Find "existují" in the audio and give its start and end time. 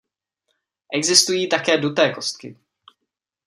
0.93-1.49